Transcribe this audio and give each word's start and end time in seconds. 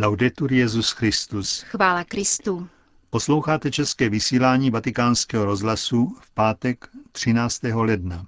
Laudetur 0.00 0.52
Jezus 0.52 0.90
Christus. 0.90 1.62
Chvála 1.62 2.04
Kristu. 2.04 2.68
Posloucháte 3.10 3.70
české 3.70 4.08
vysílání 4.08 4.70
Vatikánského 4.70 5.44
rozhlasu 5.44 6.16
v 6.20 6.30
pátek 6.30 6.88
13. 7.12 7.62
ledna. 7.62 8.26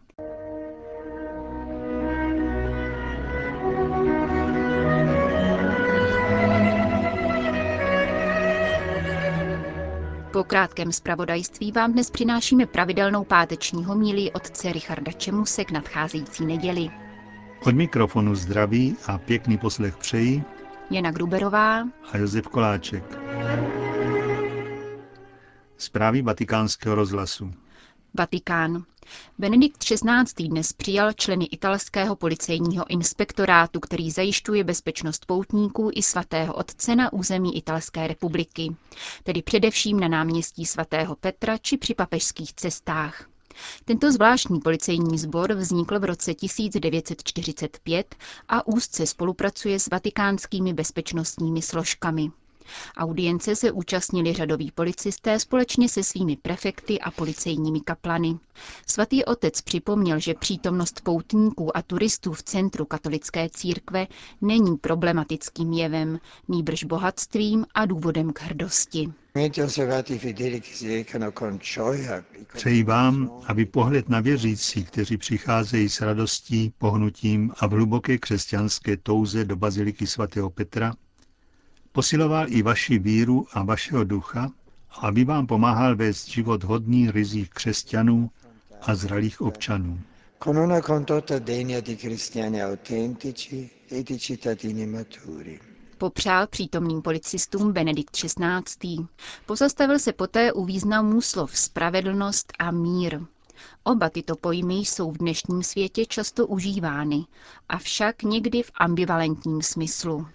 Po 10.33 10.45
krátkém 10.45 10.93
zpravodajství 10.93 11.73
vám 11.73 11.93
dnes 11.93 12.11
přinášíme 12.11 12.67
pravidelnou 12.67 13.25
páteční 13.25 13.85
homílii 13.85 14.31
otce 14.31 14.73
Richarda 14.73 15.13
Čemuse 15.13 15.65
k 15.65 15.71
nadcházející 15.71 16.47
neděli. 16.47 16.89
Od 17.67 17.75
mikrofonu 17.75 18.35
zdraví 18.35 18.97
a 19.07 19.19
pěkný 19.19 19.59
poslech 19.59 19.97
přeji 19.97 20.45
Jana 20.93 21.11
Gruberová 21.11 21.81
a 22.13 22.17
Josef 22.19 22.49
Koláček. 22.49 23.05
Zprávy 25.77 26.23
vatikánského 26.23 26.95
rozhlasu. 26.95 27.51
Vatikán. 28.15 28.85
Benedikt 29.39 29.85
XVI. 29.85 30.49
dnes 30.49 30.73
přijal 30.73 31.13
členy 31.13 31.45
italského 31.45 32.17
policejního 32.17 32.91
inspektorátu, 32.91 33.81
který 33.81 34.11
zajišťuje 34.11 34.65
bezpečnost 34.65 35.27
poutníků 35.27 35.91
i 35.95 36.03
svatého 36.03 36.55
otce 36.55 36.97
na 36.97 37.13
území 37.13 37.57
Italské 37.57 38.07
republiky, 38.07 38.77
tedy 39.23 39.43
především 39.43 40.01
na 40.01 40.09
náměstí 40.09 40.67
svatého 40.67 41.17
Petra 41.17 41.59
či 41.59 41.77
při 41.77 41.95
papežských 41.95 42.55
cestách. 42.55 43.30
Tento 43.85 44.13
zvláštní 44.13 44.61
policejní 44.61 45.19
sbor 45.19 45.53
vznikl 45.55 45.99
v 45.99 46.05
roce 46.05 46.35
1945 46.35 48.15
a 48.49 48.67
úzce 48.67 49.07
spolupracuje 49.07 49.81
s 49.81 49.89
vatikánskými 49.89 50.73
bezpečnostními 50.75 51.63
složkami. 51.63 52.31
Audience 52.97 53.57
se 53.57 53.73
účastnili 53.73 54.33
řadoví 54.33 54.71
policisté 54.71 55.39
společně 55.39 55.89
se 55.89 56.03
svými 56.03 56.37
prefekty 56.37 57.01
a 57.01 57.11
policejními 57.11 57.81
kaplany. 57.81 58.39
Svatý 58.87 59.25
otec 59.25 59.61
připomněl, 59.61 60.19
že 60.19 60.35
přítomnost 60.35 61.01
poutníků 61.01 61.77
a 61.77 61.83
turistů 61.83 62.33
v 62.33 62.43
centru 62.43 62.85
katolické 62.85 63.49
církve 63.51 64.07
není 64.41 64.77
problematickým 64.77 65.73
jevem, 65.73 66.19
nýbrž 66.49 66.85
bohatstvím 66.85 67.67
a 67.75 67.87
důvodem 67.87 68.33
k 68.33 68.41
hrdosti. 68.41 69.13
Přeji 72.55 72.83
vám, 72.83 73.31
aby 73.47 73.67
pohled 73.67 74.09
na 74.09 74.21
věřící, 74.21 74.85
kteří 74.85 75.17
přicházejí 75.17 75.89
s 75.89 76.01
radostí, 76.01 76.73
pohnutím 76.79 77.53
a 77.61 77.67
v 77.67 77.71
hluboké 77.71 78.19
křesťanské 78.19 78.97
touze 78.97 79.45
do 79.45 79.57
baziliky 79.57 80.07
svatého 80.07 80.51
Petra, 80.51 80.95
posiloval 81.93 82.47
i 82.53 82.63
vaši 82.63 82.99
víru 82.99 83.47
a 83.53 83.63
vašeho 83.63 84.05
ducha, 84.05 84.51
aby 85.01 85.25
vám 85.25 85.47
pomáhal 85.47 85.97
vést 85.97 86.29
život 86.29 86.65
hodný 86.65 87.11
rizích 87.11 87.51
křesťanů 87.51 88.31
a 88.83 88.95
zralých 88.95 89.41
občanů. 89.41 90.01
con 90.45 90.59
una 90.59 90.81
condotta 90.81 91.39
degna 91.39 91.81
di 91.81 91.97
cristiani 91.97 92.63
autentici 92.65 93.71
e 93.91 94.03
di 94.03 94.19
cittadini 94.19 94.87
maturi. 94.87 95.61
Popřál 95.99 96.47
přítomným 96.47 97.03
policistům 97.03 97.73
Benedikt 97.73 98.11
XVI. 98.17 99.07
Pozastavil 99.47 99.99
se 99.99 100.13
poté 100.13 100.53
u 100.53 100.65
významů 100.65 101.21
slov 101.21 101.57
spravedlnost 101.59 102.53
a 102.59 102.71
mír. 102.71 103.21
Oba 103.85 104.09
tyto 104.11 104.37
pojmy 104.37 104.75
jsou 104.75 105.11
v 105.11 105.19
dnešním 105.19 105.63
světě 105.63 106.07
často 106.07 106.47
užívány, 106.47 107.25
avšak 107.69 108.23
někdy 108.23 108.63
v 108.63 108.71
ambivalentním 108.75 109.63
smyslu. 109.63 110.27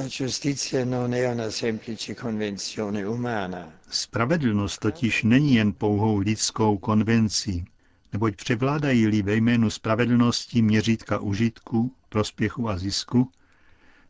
La 0.00 0.06
giustizia 0.06 0.82
non 0.84 1.12
è 1.12 1.28
una 1.28 1.50
semplice 1.50 2.14
convenzione 2.14 3.02
umana, 3.02 3.72
Spravedlnost 3.90 4.80
totiž 4.80 5.22
není 5.22 5.54
jen 5.54 5.72
pouhou 5.72 6.18
lidskou 6.18 6.78
konvencí, 6.78 7.64
neboť 8.12 8.36
převládají-li 8.36 9.22
ve 9.22 9.34
jménu 9.36 9.70
spravedlnosti 9.70 10.62
měřítka 10.62 11.18
užitku, 11.18 11.94
prospěchu 12.08 12.68
a 12.68 12.78
zisku, 12.78 13.30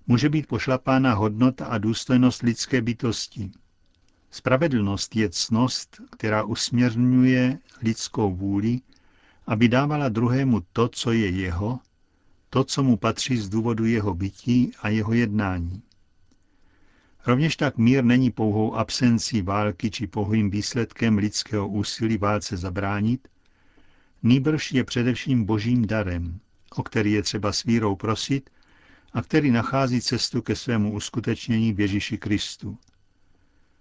může 0.06 0.28
být 0.28 0.46
pošlapána 0.46 1.14
hodnota 1.14 1.66
a 1.66 1.78
důstojnost 1.78 2.42
lidské 2.42 2.80
bytosti. 2.82 3.50
Spravedlnost 4.30 5.16
je 5.16 5.28
cnost, 5.30 6.00
která 6.16 6.42
usměrňuje 6.42 7.58
lidskou 7.82 8.34
vůli, 8.34 8.80
aby 9.46 9.68
dávala 9.68 10.08
druhému 10.08 10.60
to, 10.72 10.88
co 10.88 11.12
je 11.12 11.30
jeho, 11.30 11.78
to, 12.50 12.64
co 12.64 12.82
mu 12.82 12.96
patří 12.96 13.36
z 13.36 13.48
důvodu 13.48 13.84
jeho 13.86 14.14
bytí 14.14 14.72
a 14.82 14.88
jeho 14.88 15.12
jednání. 15.12 15.82
Rovněž 17.26 17.56
tak 17.56 17.78
mír 17.78 18.04
není 18.04 18.30
pouhou 18.30 18.74
absencí 18.74 19.42
války 19.42 19.90
či 19.90 20.06
pouhým 20.06 20.50
výsledkem 20.50 21.18
lidského 21.18 21.68
úsilí 21.68 22.18
válce 22.18 22.56
zabránit, 22.56 23.28
nýbrž 24.22 24.72
je 24.72 24.84
především 24.84 25.44
božím 25.44 25.86
darem, 25.86 26.40
o 26.76 26.82
který 26.82 27.12
je 27.12 27.22
třeba 27.22 27.52
s 27.52 27.64
vírou 27.64 27.96
prosit 27.96 28.50
a 29.12 29.22
který 29.22 29.50
nachází 29.50 30.00
cestu 30.00 30.42
ke 30.42 30.56
svému 30.56 30.92
uskutečnění 30.92 31.72
v 31.72 31.80
Ježíši 31.80 32.18
Kristu. 32.18 32.78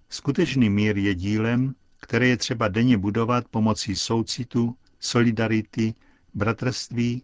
Skutečný 0.10 0.70
mír 0.70 0.98
je 0.98 1.16
dílem, 1.16 1.76
které 2.02 2.28
je 2.28 2.38
třeba 2.38 2.68
denně 2.68 2.98
budovat 2.98 3.48
pomocí 3.48 3.96
soucitu, 3.96 4.76
solidarity, 5.00 5.94
bratrství 6.34 7.24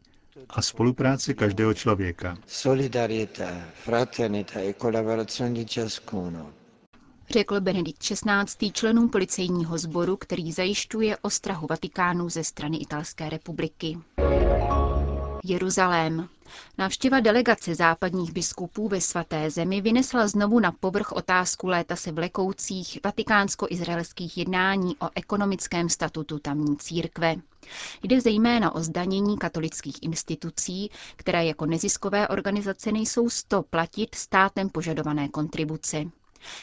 a 0.49 0.61
spolupráce 0.61 1.33
každého 1.33 1.73
člověka. 1.73 2.37
solidarietà, 2.47 3.65
fraternità 3.73 4.59
e 4.59 4.73
collaborazione 4.73 5.51
di 5.53 5.65
ciascuno. 5.65 6.53
Řekl 7.29 7.61
Benedikt 7.61 8.01
XVI. 8.03 8.71
členům 8.71 9.09
policejního 9.09 9.77
sboru, 9.77 10.17
který 10.17 10.51
zajišťuje 10.51 11.17
ostrahu 11.21 11.67
Vatikánu 11.69 12.29
ze 12.29 12.43
strany 12.43 12.77
Italské 12.77 13.29
republiky. 13.29 13.97
Jeruzalém. 15.47 16.29
Návštěva 16.77 17.19
delegace 17.19 17.75
západních 17.75 18.31
biskupů 18.33 18.87
ve 18.87 19.01
svaté 19.01 19.49
zemi 19.51 19.81
vynesla 19.81 20.27
znovu 20.27 20.59
na 20.59 20.71
povrch 20.71 21.11
otázku 21.11 21.67
léta 21.67 21.95
se 21.95 22.11
vlekoucích 22.11 22.99
vatikánsko-izraelských 23.03 24.37
jednání 24.37 24.95
o 24.99 25.09
ekonomickém 25.15 25.89
statutu 25.89 26.39
tamní 26.39 26.77
církve. 26.77 27.35
Jde 28.03 28.21
zejména 28.21 28.75
o 28.75 28.79
zdanění 28.79 29.37
katolických 29.37 30.03
institucí, 30.03 30.91
které 31.15 31.45
jako 31.45 31.65
neziskové 31.65 32.27
organizace 32.27 32.91
nejsou 32.91 33.29
sto 33.29 33.63
platit 33.63 34.15
státem 34.15 34.69
požadované 34.69 35.29
kontribuce. 35.29 36.05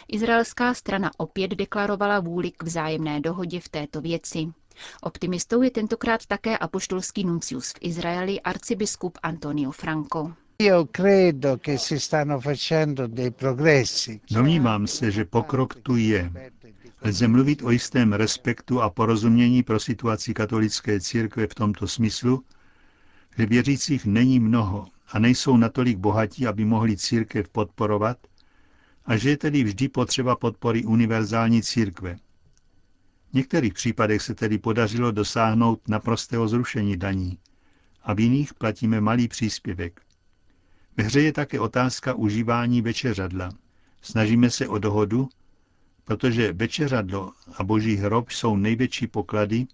Izraelská 0.08 0.74
strana 0.74 1.10
opět 1.16 1.50
deklarovala 1.50 2.20
vůli 2.20 2.50
k 2.50 2.62
vzájemné 2.62 3.20
dohodě 3.20 3.60
v 3.60 3.68
této 3.68 4.00
věci. 4.00 4.52
Optimistou 5.00 5.62
je 5.62 5.70
tentokrát 5.70 6.26
také 6.26 6.58
apoštolský 6.58 7.24
nuncius 7.24 7.72
v 7.72 7.78
Izraeli 7.80 8.40
arcibiskup 8.40 9.18
Antonio 9.22 9.70
Franco. 9.70 10.32
Io 10.62 10.86
credo 10.86 11.56
che 11.58 11.78
si 11.78 11.98
stanno 12.00 12.40
facendo 12.40 13.06
dei 13.06 13.30
progressi. 13.30 14.20
Domnívám 14.30 14.86
se, 14.86 15.10
že 15.10 15.24
pokrok 15.24 15.74
tu 15.82 15.96
je. 15.96 16.30
Lze 17.04 17.28
mluvit 17.28 17.62
o 17.62 17.70
jistém 17.70 18.12
respektu 18.12 18.82
a 18.82 18.90
porozumění 18.90 19.62
pro 19.62 19.80
situaci 19.80 20.34
katolické 20.34 21.00
církve 21.00 21.46
v 21.46 21.54
tomto 21.54 21.88
smyslu, 21.88 22.44
že 23.38 23.46
věřících 23.46 24.06
není 24.06 24.40
mnoho 24.40 24.86
a 25.12 25.18
nejsou 25.18 25.56
natolik 25.56 25.98
bohatí, 25.98 26.46
aby 26.46 26.64
mohli 26.64 26.96
církev 26.96 27.48
podporovat, 27.48 28.18
a 29.06 29.16
že 29.16 29.30
je 29.30 29.36
tedy 29.36 29.64
vždy 29.64 29.88
potřeba 29.88 30.36
podpory 30.36 30.84
univerzální 30.84 31.62
církve. 31.62 32.16
V 33.32 33.34
některých 33.34 33.74
případech 33.74 34.22
se 34.22 34.34
tedy 34.34 34.58
podařilo 34.58 35.10
dosáhnout 35.10 35.88
naprostého 35.88 36.48
zrušení 36.48 36.96
daní 36.96 37.38
a 38.02 38.12
v 38.14 38.20
jiných 38.20 38.54
platíme 38.54 39.00
malý 39.00 39.28
příspěvek. 39.28 40.02
Ve 40.96 41.04
hře 41.04 41.20
je 41.22 41.32
také 41.32 41.60
otázka 41.60 42.14
užívání 42.14 42.82
večeřadla. 42.82 43.50
Snažíme 44.02 44.50
se 44.50 44.68
o 44.68 44.78
dohodu, 44.78 45.28
protože 46.04 46.52
večeřadlo 46.52 47.32
a 47.56 47.64
boží 47.64 47.96
hrob 47.96 48.30
jsou 48.30 48.56
největší 48.56 49.06
poklady, 49.06 49.66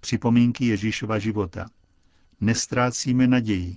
připomínky 0.00 0.66
Ježíšova 0.66 1.18
života. 1.18 1.66
Nestrácíme 2.40 3.26
naději. 3.26 3.76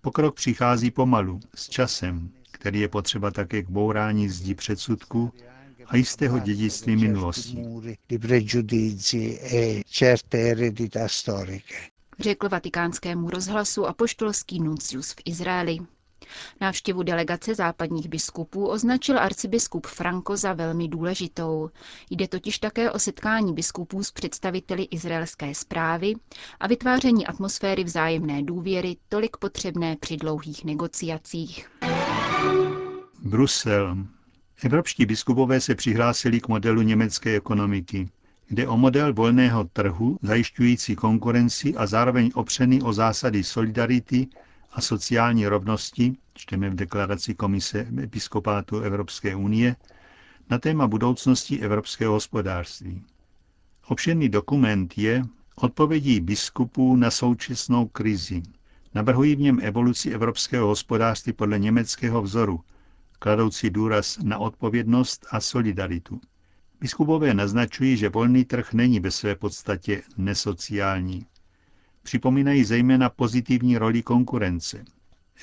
Pokrok 0.00 0.34
přichází 0.34 0.90
pomalu, 0.90 1.40
s 1.54 1.68
časem, 1.68 2.30
který 2.50 2.80
je 2.80 2.88
potřeba 2.88 3.30
také 3.30 3.62
k 3.62 3.70
bourání 3.70 4.28
zdi 4.28 4.54
předsudků 4.54 5.32
a 5.86 5.96
jistého 5.96 6.38
dědictví 6.38 6.96
minulosti. 6.96 7.64
Řekl 12.20 12.48
vatikánskému 12.48 13.30
rozhlasu 13.30 13.86
apoštolský 13.86 14.60
nuncius 14.60 15.12
v 15.12 15.16
Izraeli. 15.24 15.78
Návštěvu 16.60 17.02
delegace 17.02 17.54
západních 17.54 18.08
biskupů 18.08 18.66
označil 18.66 19.18
arcibiskup 19.18 19.86
Franco 19.86 20.36
za 20.36 20.52
velmi 20.52 20.88
důležitou. 20.88 21.70
Jde 22.10 22.28
totiž 22.28 22.58
také 22.58 22.90
o 22.90 22.98
setkání 22.98 23.52
biskupů 23.54 24.04
s 24.04 24.10
představiteli 24.10 24.82
izraelské 24.82 25.54
zprávy 25.54 26.14
a 26.60 26.66
vytváření 26.68 27.26
atmosféry 27.26 27.84
vzájemné 27.84 28.42
důvěry, 28.42 28.96
tolik 29.08 29.36
potřebné 29.36 29.96
při 30.00 30.16
dlouhých 30.16 30.64
negociacích. 30.64 31.70
Brusel. 33.22 33.96
Evropští 34.62 35.06
biskupové 35.06 35.60
se 35.60 35.74
přihlásili 35.74 36.40
k 36.40 36.48
modelu 36.48 36.82
německé 36.82 37.36
ekonomiky. 37.36 38.08
Jde 38.50 38.68
o 38.68 38.76
model 38.76 39.14
volného 39.14 39.64
trhu, 39.64 40.18
zajišťující 40.22 40.96
konkurenci 40.96 41.74
a 41.74 41.86
zároveň 41.86 42.30
opřený 42.34 42.82
o 42.82 42.92
zásady 42.92 43.44
solidarity 43.44 44.26
a 44.72 44.80
sociální 44.80 45.46
rovnosti, 45.46 46.16
čteme 46.34 46.70
v 46.70 46.74
deklaraci 46.74 47.34
Komise 47.34 47.86
Episkopátu 48.02 48.80
Evropské 48.80 49.34
unie, 49.36 49.76
na 50.50 50.58
téma 50.58 50.86
budoucnosti 50.88 51.60
evropského 51.60 52.12
hospodářství. 52.12 53.02
Obširný 53.88 54.28
dokument 54.28 54.98
je 54.98 55.24
odpovědí 55.56 56.20
biskupů 56.20 56.96
na 56.96 57.10
současnou 57.10 57.86
krizi. 57.86 58.42
Navrhují 58.94 59.36
v 59.36 59.40
něm 59.40 59.58
evoluci 59.62 60.10
evropského 60.10 60.66
hospodářství 60.66 61.32
podle 61.32 61.58
německého 61.58 62.22
vzoru, 62.22 62.60
kladoucí 63.24 63.70
důraz 63.70 64.18
na 64.22 64.38
odpovědnost 64.38 65.26
a 65.30 65.40
solidaritu. 65.40 66.20
Biskupové 66.80 67.34
naznačují, 67.34 67.96
že 67.96 68.08
volný 68.08 68.44
trh 68.44 68.72
není 68.72 69.00
ve 69.00 69.10
své 69.10 69.34
podstatě 69.36 70.02
nesociální. 70.16 71.26
Připomínají 72.02 72.64
zejména 72.64 73.10
pozitivní 73.10 73.78
roli 73.78 74.02
konkurence. 74.02 74.84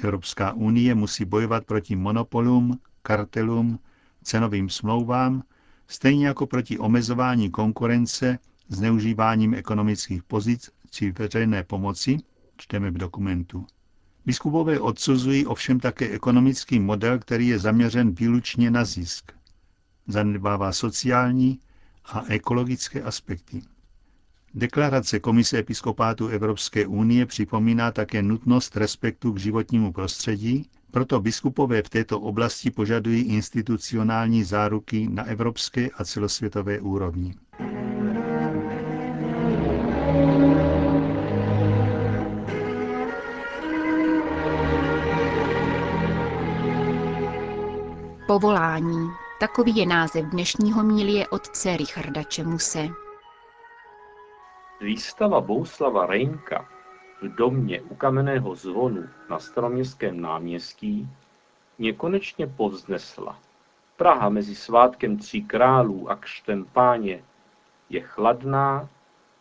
Evropská 0.03 0.53
unie 0.53 0.95
musí 0.95 1.25
bojovat 1.25 1.65
proti 1.65 1.95
monopolům, 1.95 2.79
kartelům, 3.01 3.79
cenovým 4.23 4.69
smlouvám, 4.69 5.43
stejně 5.87 6.27
jako 6.27 6.47
proti 6.47 6.77
omezování 6.77 7.49
konkurence, 7.49 8.39
zneužíváním 8.67 9.53
ekonomických 9.53 10.23
pozic 10.23 10.69
či 10.89 11.11
veřejné 11.11 11.63
pomoci, 11.63 12.17
čteme 12.57 12.91
v 12.91 12.97
dokumentu. 12.97 13.65
Biskupové 14.25 14.79
odsuzují 14.79 15.45
ovšem 15.45 15.79
také 15.79 16.09
ekonomický 16.09 16.79
model, 16.79 17.19
který 17.19 17.47
je 17.47 17.59
zaměřen 17.59 18.11
výlučně 18.15 18.71
na 18.71 18.85
zisk. 18.85 19.31
Zanedbává 20.07 20.73
sociální 20.73 21.59
a 22.05 22.23
ekologické 22.27 23.01
aspekty. 23.01 23.61
Deklarace 24.53 25.19
Komise 25.19 25.57
episkopátu 25.57 26.27
Evropské 26.27 26.87
unie 26.87 27.25
připomíná 27.25 27.91
také 27.91 28.21
nutnost 28.21 28.77
respektu 28.77 29.33
k 29.33 29.39
životnímu 29.39 29.91
prostředí, 29.93 30.69
proto 30.91 31.19
biskupové 31.19 31.81
v 31.83 31.89
této 31.89 32.19
oblasti 32.19 32.71
požadují 32.71 33.21
institucionální 33.21 34.43
záruky 34.43 35.07
na 35.11 35.23
evropské 35.23 35.89
a 35.97 36.05
celosvětové 36.05 36.79
úrovni. 36.79 37.35
Povolání. 48.31 49.09
Takový 49.39 49.75
je 49.75 49.85
název 49.85 50.25
dnešního 50.25 50.83
mílie 50.83 51.27
otce 51.27 51.77
Richarda 51.77 52.23
Čemuse. 52.23 52.87
Výstava 54.81 55.41
Bouslava 55.41 56.05
Rejnka 56.05 56.69
v 57.21 57.35
domě 57.35 57.81
u 57.81 57.95
kamenného 57.95 58.55
zvonu 58.55 59.03
na 59.29 59.39
staroměstském 59.39 60.21
náměstí 60.21 61.09
mě 61.77 61.93
konečně 61.93 62.47
povznesla. 62.47 63.39
Praha 63.97 64.29
mezi 64.29 64.55
svátkem 64.55 65.17
tří 65.17 65.43
králů 65.43 66.09
a 66.09 66.15
křtem 66.15 66.65
páně 66.65 67.23
je 67.89 68.01
chladná, 68.01 68.89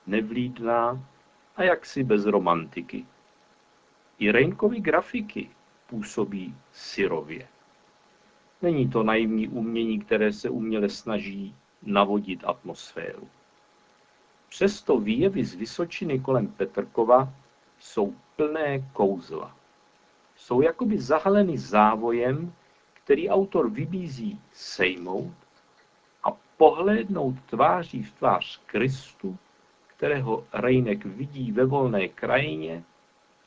nevlídná 0.06 1.00
a 1.56 1.62
jaksi 1.62 2.04
bez 2.04 2.24
romantiky. 2.24 3.06
I 4.18 4.30
Rejnkovi 4.30 4.80
grafiky 4.80 5.50
působí 5.86 6.54
syrově. 6.72 7.48
Není 8.62 8.90
to 8.90 9.02
naivní 9.02 9.48
umění, 9.48 10.00
které 10.00 10.32
se 10.32 10.50
uměle 10.50 10.88
snaží 10.88 11.54
navodit 11.82 12.44
atmosféru. 12.44 13.28
Přesto 14.48 14.98
výjevy 14.98 15.44
z 15.44 15.54
Vysočiny 15.54 16.18
kolem 16.18 16.46
Petrkova 16.46 17.32
jsou 17.78 18.14
plné 18.36 18.78
kouzla. 18.92 19.56
Jsou 20.36 20.60
jakoby 20.60 20.98
zahaleny 20.98 21.58
závojem, 21.58 22.52
který 23.04 23.30
autor 23.30 23.70
vybízí 23.70 24.40
sejmout 24.52 25.34
a 26.24 26.30
pohlédnout 26.56 27.34
tváří 27.46 28.02
v 28.02 28.12
tvář 28.12 28.60
Kristu, 28.66 29.38
kterého 29.86 30.44
Rejnek 30.52 31.04
vidí 31.04 31.52
ve 31.52 31.64
volné 31.64 32.08
krajině, 32.08 32.84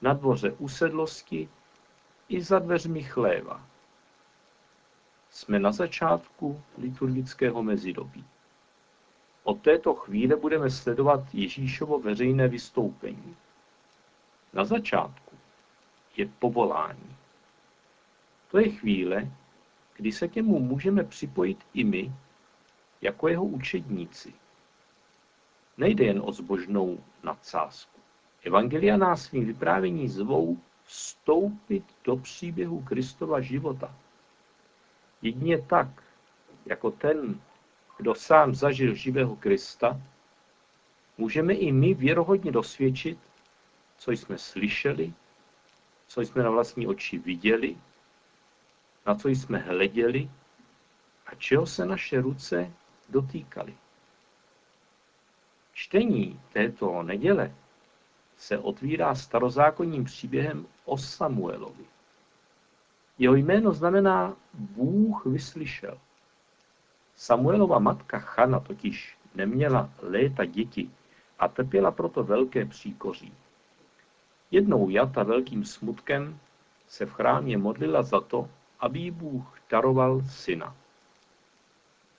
na 0.02 0.14
dvoře 0.14 0.52
usedlosti 0.52 1.50
i 2.30 2.42
za 2.42 2.60
dveřmi 2.60 3.04
chléva. 3.04 3.73
Jsme 5.34 5.60
na 5.60 5.72
začátku 5.72 6.62
liturgického 6.78 7.64
mezidobí. 7.64 8.26
Od 9.44 9.62
této 9.62 9.94
chvíle 9.94 10.36
budeme 10.36 10.70
sledovat 10.70 11.20
Ježíšovo 11.34 12.00
veřejné 12.00 12.48
vystoupení. 12.48 13.36
Na 14.54 14.66
začátku 14.66 15.36
je 16.18 16.26
povolání. 16.40 17.16
To 18.52 18.60
je 18.60 18.70
chvíle, 18.70 19.32
kdy 19.96 20.12
se 20.12 20.28
k 20.28 20.36
němu 20.36 20.60
můžeme 20.60 21.04
připojit 21.04 21.58
i 21.74 21.84
my, 21.84 22.12
jako 23.02 23.28
jeho 23.28 23.46
učedníci. 23.46 24.34
Nejde 25.78 26.06
jen 26.06 26.22
o 26.26 26.32
zbožnou 26.32 27.04
nadsázku. 27.24 28.00
Evangelia 28.44 28.98
nás 28.98 29.24
svým 29.24 29.46
vyprávění 29.46 30.10
zvou 30.10 30.58
vstoupit 30.84 31.86
do 32.04 32.16
příběhu 32.16 32.82
Kristova 32.82 33.42
života. 33.42 33.96
Jedině 35.24 35.62
tak, 35.62 35.88
jako 36.66 36.92
ten, 36.92 37.42
kdo 37.98 38.16
sám 38.16 38.56
zažil 38.56 38.96
živého 38.96 39.36
Krista, 39.36 40.02
můžeme 41.18 41.54
i 41.54 41.72
my 41.72 41.94
věrohodně 41.94 42.52
dosvědčit, 42.52 43.20
co 43.98 44.12
jsme 44.12 44.38
slyšeli, 44.38 45.14
co 46.08 46.22
jsme 46.22 46.44
na 46.44 46.50
vlastní 46.50 46.88
oči 46.88 47.18
viděli, 47.18 47.78
na 49.06 49.16
co 49.16 49.30
jsme 49.30 49.58
hleděli 49.58 50.30
a 51.26 51.36
čeho 51.36 51.66
se 51.66 51.86
naše 51.86 52.22
ruce 52.22 52.72
dotýkaly. 53.10 53.74
Čtení 55.74 56.42
této 56.54 57.04
neděle 57.04 57.56
se 58.38 58.58
otvírá 58.58 59.16
starozákonním 59.16 60.04
příběhem 60.04 60.68
o 60.86 60.98
Samuelovi. 60.98 61.86
Jeho 63.18 63.36
jméno 63.36 63.74
znamená 63.74 64.36
Bůh 64.54 65.26
vyslyšel. 65.26 65.98
Samuelova 67.16 67.80
matka 67.80 68.20
Chana 68.20 68.60
totiž 68.60 69.18
neměla 69.36 69.90
léta 70.02 70.46
děti 70.46 70.90
a 71.40 71.48
trpěla 71.48 71.92
proto 71.92 72.24
velké 72.24 72.66
příkoří. 72.66 73.34
Jednou 74.52 74.90
jata 74.90 75.24
velkým 75.24 75.66
smutkem 75.66 76.40
se 76.88 77.06
v 77.06 77.12
chrámě 77.12 77.58
modlila 77.58 78.04
za 78.04 78.22
to, 78.22 78.50
aby 78.80 79.00
jí 79.00 79.12
Bůh 79.12 79.60
daroval 79.70 80.22
syna. 80.30 80.76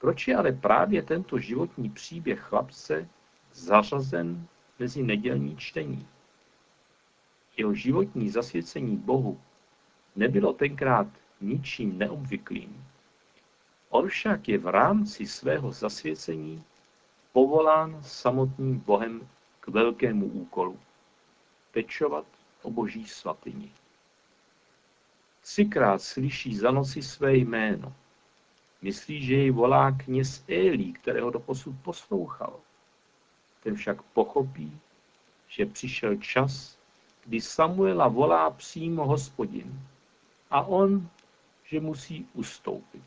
Proč 0.00 0.28
je 0.28 0.36
ale 0.36 0.52
právě 0.52 1.02
tento 1.02 1.38
životní 1.38 1.90
příběh 1.90 2.40
chlapce 2.40 3.08
zařazen 3.52 4.46
mezi 4.78 5.02
nedělní 5.02 5.56
čtení? 5.56 6.06
Jeho 7.56 7.74
životní 7.74 8.30
zasvěcení 8.30 8.96
Bohu 8.96 9.40
nebylo 10.16 10.52
tenkrát 10.52 11.06
ničím 11.40 11.98
neobvyklým. 11.98 12.84
On 13.90 14.08
však 14.08 14.48
je 14.48 14.58
v 14.58 14.66
rámci 14.66 15.26
svého 15.26 15.72
zasvěcení 15.72 16.64
povolán 17.32 18.02
samotným 18.02 18.80
Bohem 18.80 19.28
k 19.60 19.68
velkému 19.68 20.26
úkolu 20.26 20.78
pečovat 21.72 22.24
o 22.62 22.70
boží 22.70 23.06
svatyni. 23.06 23.70
Třikrát 25.42 26.02
slyší 26.02 26.56
za 26.56 26.70
noci 26.70 27.02
své 27.02 27.36
jméno. 27.36 27.92
Myslí, 28.82 29.26
že 29.26 29.34
jej 29.34 29.50
volá 29.50 29.92
kněz 29.92 30.44
Élí, 30.48 30.92
kterého 30.92 31.30
doposud 31.30 31.74
poslouchal. 31.82 32.60
Ten 33.62 33.74
však 33.74 34.02
pochopí, 34.02 34.80
že 35.48 35.66
přišel 35.66 36.16
čas, 36.16 36.78
kdy 37.24 37.40
Samuela 37.40 38.08
volá 38.08 38.50
přímo 38.50 39.06
hospodin 39.06 39.80
a 40.54 40.62
on, 40.62 41.08
že 41.64 41.80
musí 41.80 42.28
ustoupit. 42.34 43.04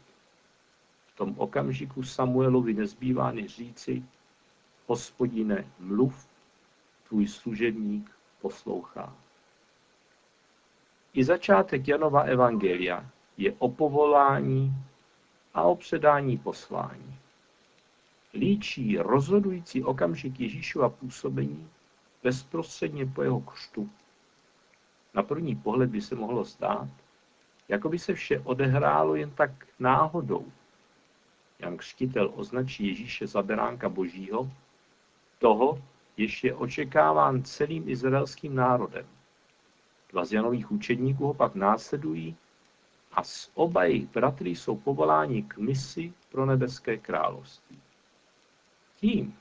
V 1.07 1.17
tom 1.17 1.33
okamžiku 1.37 2.03
Samuelovi 2.03 2.73
nezbývá 2.73 3.31
než 3.31 3.55
říci, 3.55 4.03
hospodine, 4.87 5.71
mluv, 5.79 6.27
tvůj 7.07 7.27
služebník 7.27 8.11
poslouchá. 8.41 9.15
I 11.13 11.23
začátek 11.23 11.87
Janova 11.87 12.21
Evangelia 12.21 13.05
je 13.37 13.53
o 13.59 13.69
povolání 13.69 14.73
a 15.53 15.61
o 15.63 15.75
předání 15.75 16.37
poslání. 16.37 17.15
Líčí 18.33 18.97
rozhodující 18.97 19.83
okamžik 19.83 20.39
Ježíšova 20.39 20.89
působení 20.89 21.69
bezprostředně 22.23 23.05
po 23.05 23.23
jeho 23.23 23.41
křtu. 23.41 23.89
Na 25.13 25.23
první 25.23 25.55
pohled 25.55 25.89
by 25.89 26.01
se 26.01 26.15
mohlo 26.15 26.43
zdát, 26.43 26.89
Jako 27.69 27.89
by 27.89 27.99
se 27.99 28.13
vše 28.13 28.39
odehrálo 28.39 29.15
jen 29.15 29.31
tak 29.31 29.51
náhodou. 29.79 30.51
Jan 31.59 31.77
Křtitel 31.77 32.31
označí 32.35 32.87
Ježíše 32.87 33.27
za 33.27 33.41
beránka 33.41 33.89
božího, 33.89 34.51
toho, 35.39 35.81
jež 36.17 36.43
je 36.43 36.55
očekáván 36.55 37.43
celým 37.43 37.89
izraelským 37.89 38.55
národem. 38.55 39.05
Dva 40.09 40.25
z 40.25 40.31
Janových 40.31 40.71
učedníků 40.71 41.25
ho 41.25 41.33
pak 41.33 41.55
následují 41.55 42.35
a 43.11 43.23
s 43.23 43.51
oba 43.53 43.83
jejich 43.83 44.07
bratry 44.07 44.49
jsou 44.49 44.77
povoláni 44.77 45.43
k 45.43 45.57
misi 45.57 46.13
pro 46.31 46.45
nebeské 46.45 46.97
království. 46.97 47.81
Tím, 48.99 49.37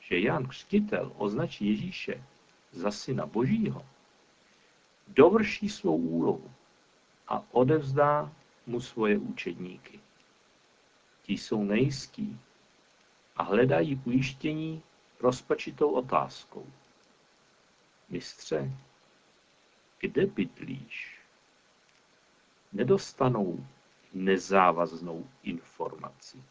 že 0.00 0.18
Jan 0.20 0.46
Křtitel 0.46 1.12
označí 1.16 1.68
Ježíše 1.68 2.24
za 2.72 2.90
syna 2.90 3.26
božího, 3.26 3.86
dovrší 5.08 5.68
svou 5.68 5.96
úlohu 5.96 6.50
a 7.28 7.42
odevzdá 7.52 8.32
mu 8.66 8.80
svoje 8.80 9.18
učedníky. 9.18 10.00
Ti 11.22 11.32
jsou 11.32 11.64
nejistí 11.64 12.40
a 13.36 13.42
hledají 13.42 14.02
ujištění 14.04 14.82
rozpačitou 15.20 15.90
otázkou. 15.90 16.66
Mistře, 18.08 18.72
kde 20.00 20.26
bydlíš? 20.26 21.18
Nedostanou 22.72 23.66
nezávaznou 24.14 25.26
informaci, 25.42 26.42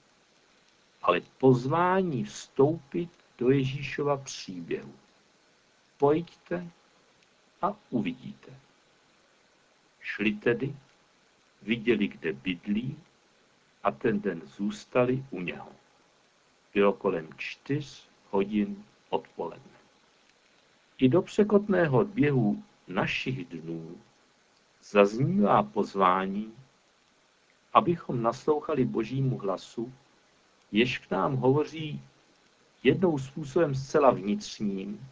ale 1.01 1.22
pozvání 1.22 2.24
vstoupit 2.24 3.10
do 3.38 3.50
Ježíšova 3.50 4.17
příběhu. 4.17 4.93
Pojďte 5.98 6.67
a 7.62 7.75
uvidíte. 7.89 8.66
Šli 10.08 10.32
tedy, 10.32 10.76
viděli, 11.62 12.08
kde 12.08 12.34
bydlí 12.34 12.98
a 13.84 13.92
ten 13.92 14.22
den 14.22 14.42
zůstali 14.46 15.24
u 15.32 15.42
něho. 15.42 15.70
Bylo 16.74 16.94
kolem 16.94 17.30
čtyř 17.38 18.10
hodin 18.30 18.84
odpoledne. 19.10 19.78
I 20.98 21.10
do 21.10 21.22
překotného 21.22 22.06
běhu 22.06 22.64
našich 22.88 23.46
dnů 23.46 23.98
zaznívá 24.84 25.64
pozvání, 25.64 26.54
abychom 27.74 28.22
naslouchali 28.22 28.86
Božímu 28.86 29.38
hlasu, 29.38 29.94
jež 30.72 30.98
k 31.00 31.12
nám 31.12 31.36
hovoří 31.36 32.02
jednou 32.84 33.18
způsobem 33.18 33.76
zcela 33.76 34.12
vnitřním, 34.12 35.10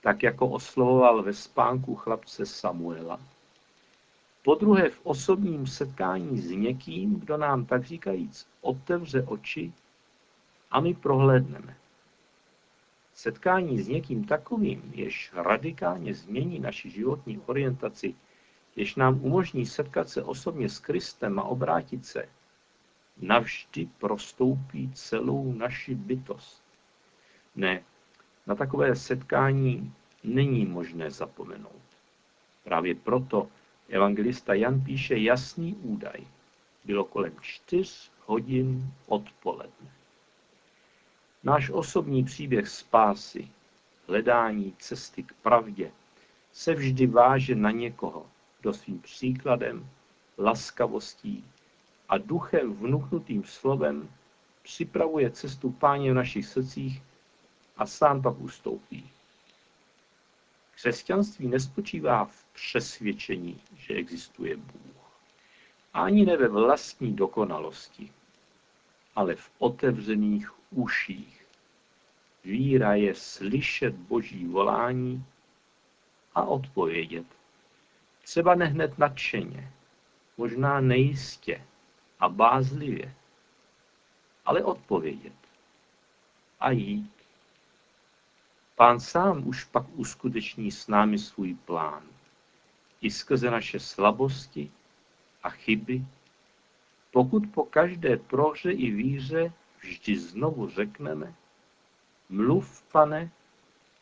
tak 0.00 0.22
jako 0.22 0.48
oslovoval 0.48 1.22
ve 1.22 1.32
spánku 1.32 1.94
chlapce 1.94 2.46
Samuela. 2.46 3.20
Po 4.44 4.54
druhé 4.54 4.90
v 4.90 5.00
osobním 5.02 5.66
setkání 5.66 6.38
s 6.38 6.50
někým, 6.50 7.20
kdo 7.20 7.36
nám 7.36 7.66
tak 7.66 7.84
říkajíc 7.84 8.46
otevře 8.60 9.22
oči 9.22 9.72
a 10.70 10.80
my 10.80 10.94
prohlédneme. 10.94 11.76
Setkání 13.14 13.82
s 13.82 13.88
někým 13.88 14.24
takovým, 14.24 14.92
jež 14.94 15.32
radikálně 15.34 16.14
změní 16.14 16.58
naši 16.58 16.90
životní 16.90 17.38
orientaci, 17.46 18.14
jež 18.76 18.96
nám 18.96 19.24
umožní 19.24 19.66
setkat 19.66 20.08
se 20.08 20.22
osobně 20.22 20.68
s 20.68 20.78
Kristem 20.78 21.38
a 21.38 21.42
obrátit 21.42 22.06
se, 22.06 22.28
navždy 23.20 23.88
prostoupí 23.98 24.92
celou 24.94 25.52
naši 25.52 25.94
bytost. 25.94 26.62
Ne, 27.56 27.82
na 28.46 28.54
takové 28.54 28.96
setkání 28.96 29.94
není 30.24 30.66
možné 30.66 31.10
zapomenout. 31.10 31.82
Právě 32.64 32.94
proto 32.94 33.48
evangelista 33.92 34.54
Jan 34.54 34.80
píše 34.80 35.18
jasný 35.18 35.74
údaj. 35.74 36.20
Bylo 36.84 37.04
kolem 37.04 37.32
čtyř 37.40 38.10
hodin 38.26 38.92
odpoledne. 39.06 39.90
Náš 41.44 41.70
osobní 41.70 42.24
příběh 42.24 42.68
spásy, 42.68 43.48
hledání 44.08 44.74
cesty 44.78 45.22
k 45.22 45.32
pravdě, 45.32 45.90
se 46.52 46.74
vždy 46.74 47.06
váže 47.06 47.54
na 47.54 47.70
někoho, 47.70 48.26
kdo 48.60 48.74
svým 48.74 49.00
příkladem, 49.00 49.88
laskavostí 50.38 51.44
a 52.08 52.18
duchem 52.18 52.74
vnuchnutým 52.74 53.44
slovem 53.44 54.08
připravuje 54.62 55.30
cestu 55.30 55.70
páně 55.70 56.12
v 56.12 56.14
našich 56.14 56.46
srdcích 56.46 57.02
a 57.76 57.86
sám 57.86 58.22
pak 58.22 58.40
ustoupí. 58.40 59.11
Křesťanství 60.82 61.48
nespočívá 61.48 62.24
v 62.24 62.44
přesvědčení, 62.44 63.60
že 63.76 63.94
existuje 63.94 64.56
Bůh. 64.56 65.12
Ani 65.94 66.26
ne 66.26 66.36
ve 66.36 66.48
vlastní 66.48 67.12
dokonalosti, 67.12 68.12
ale 69.14 69.34
v 69.34 69.50
otevřených 69.58 70.50
uších. 70.70 71.46
Víra 72.44 72.94
je 72.94 73.14
slyšet 73.14 73.94
Boží 73.94 74.46
volání 74.46 75.24
a 76.34 76.42
odpovědět. 76.42 77.26
Třeba 78.22 78.54
nehned 78.54 78.98
nadšeně, 78.98 79.72
možná 80.36 80.80
nejistě 80.80 81.64
a 82.20 82.28
bázlivě, 82.28 83.14
ale 84.44 84.64
odpovědět 84.64 85.38
a 86.60 86.70
jít. 86.70 87.11
Pán 88.76 89.00
sám 89.00 89.48
už 89.48 89.64
pak 89.64 89.84
uskuteční 89.94 90.70
s 90.70 90.88
námi 90.88 91.18
svůj 91.18 91.54
plán. 91.54 92.02
I 93.00 93.10
skrze 93.10 93.50
naše 93.50 93.80
slabosti 93.80 94.70
a 95.42 95.50
chyby, 95.50 96.04
pokud 97.10 97.42
po 97.54 97.64
každé 97.64 98.16
prohře 98.16 98.72
i 98.72 98.90
víře 98.90 99.52
vždy 99.80 100.18
znovu 100.18 100.68
řekneme, 100.68 101.34
mluv, 102.28 102.82
pane, 102.92 103.30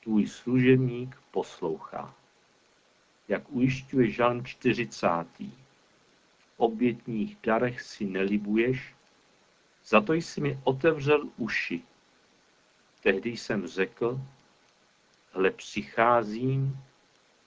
tvůj 0.02 0.26
služebník 0.26 1.16
poslouchá. 1.30 2.14
Jak 3.28 3.42
ujišťuje 3.52 4.10
Žalm 4.10 4.44
40. 4.44 5.06
V 6.38 6.52
obětních 6.56 7.36
darech 7.42 7.80
si 7.80 8.04
nelibuješ, 8.04 8.94
za 9.84 10.00
to 10.00 10.12
jsi 10.12 10.40
mi 10.40 10.58
otevřel 10.64 11.28
uši. 11.36 11.82
Tehdy 13.02 13.30
jsem 13.30 13.66
řekl, 13.66 14.20
hle 15.32 15.50
přicházím, 15.50 16.76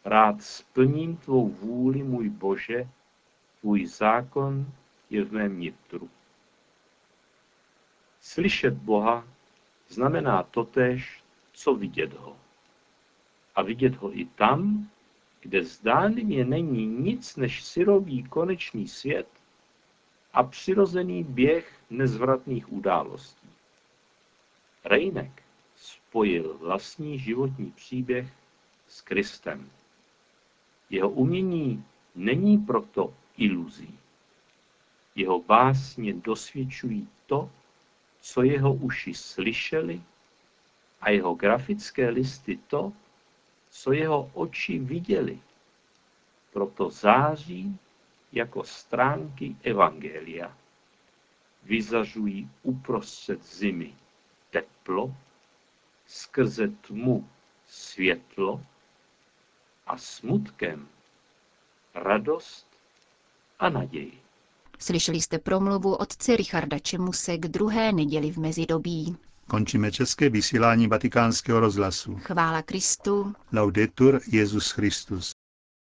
rád 0.06 0.44
splním 0.44 1.18
tvou 1.18 1.50
vůli, 1.50 2.04
můj 2.04 2.30
Bože, 2.30 2.88
tvůj 3.62 3.86
zákon 3.86 4.66
je 5.10 5.24
v 5.26 5.32
mém 5.32 5.60
nitru. 5.60 6.10
Slyšet 8.22 8.74
Boha 8.74 9.28
znamená 9.90 10.44
totéž, 10.44 11.24
co 11.54 11.76
vidět 11.76 12.14
ho. 12.14 12.38
A 13.56 13.62
vidět 13.62 13.96
ho 13.96 14.20
i 14.20 14.26
tam, 14.26 14.90
kde 15.42 15.64
zdánlivě 15.64 16.46
není 16.46 16.86
nic 16.86 17.36
než 17.36 17.64
syrový 17.64 18.24
konečný 18.24 18.88
svět 18.88 19.28
a 20.34 20.44
přirozený 20.44 21.24
běh 21.24 21.80
nezvratných 21.90 22.74
událostí. 22.74 23.50
Rejnek 24.86 25.43
spojil 26.14 26.58
vlastní 26.58 27.20
životní 27.20 27.72
příběh 27.72 28.34
s 28.88 29.02
Kristem. 29.02 29.70
Jeho 30.90 31.10
umění 31.10 31.86
není 32.16 32.58
proto 32.58 33.14
iluzí. 33.38 34.00
Jeho 35.16 35.42
básně 35.42 36.14
dosvědčují 36.14 37.08
to, 37.26 37.50
co 38.22 38.44
jeho 38.44 38.74
uši 38.74 39.14
slyšeli 39.14 40.02
a 41.02 41.10
jeho 41.10 41.34
grafické 41.34 42.10
listy 42.10 42.60
to, 42.68 42.94
co 43.70 43.92
jeho 43.92 44.32
oči 44.34 44.80
viděli. 44.80 45.40
Proto 46.52 46.90
září 46.90 47.78
jako 48.32 48.64
stránky 48.64 49.56
Evangelia. 49.64 50.58
Vyzařují 51.64 52.50
uprostřed 52.64 53.46
zimy 53.46 53.94
teplo, 54.50 55.16
skrze 56.14 56.68
tmu 56.68 57.30
světlo 57.68 58.62
a 59.88 59.98
smutkem 59.98 60.88
radost 61.96 62.68
a 63.60 63.70
naději. 63.70 64.20
Slyšeli 64.80 65.22
jste 65.22 65.40
promluvu 65.40 65.96
otce 65.96 66.36
Richarda 66.36 66.80
Čemuse 66.80 67.38
k 67.38 67.48
druhé 67.48 67.92
neděli 67.92 68.32
v 68.32 68.38
mezidobí. 68.38 69.18
Končíme 69.48 69.92
české 69.92 70.30
vysílání 70.30 70.88
vatikánského 70.88 71.60
rozhlasu. 71.60 72.16
Chvála 72.16 72.62
Kristu. 72.62 73.34
Laudetur 73.54 74.22
Jezus 74.32 74.72
Christus. 74.72 75.33